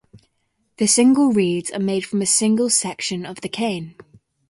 [0.77, 3.93] The single reeds are made from a single section of the cane.